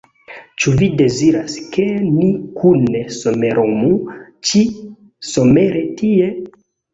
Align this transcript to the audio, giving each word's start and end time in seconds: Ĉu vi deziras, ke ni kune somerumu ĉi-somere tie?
Ĉu 0.61 0.71
vi 0.77 0.85
deziras, 1.01 1.57
ke 1.75 1.85
ni 2.05 2.29
kune 2.61 3.03
somerumu 3.17 3.93
ĉi-somere 4.49 5.85
tie? 6.01 6.33